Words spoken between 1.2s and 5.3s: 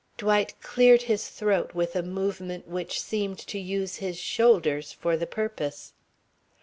throat with a movement which seemed to use his shoulders for the